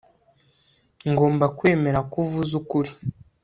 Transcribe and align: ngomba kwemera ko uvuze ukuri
ngomba 1.11 1.45
kwemera 1.57 1.99
ko 2.09 2.15
uvuze 2.25 2.53
ukuri 2.61 2.91